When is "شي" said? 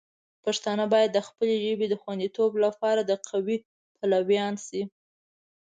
4.65-4.81